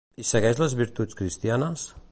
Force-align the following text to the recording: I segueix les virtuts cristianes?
I 0.21 0.23
segueix 0.29 0.61
les 0.61 0.73
virtuts 0.81 1.19
cristianes? 1.21 1.87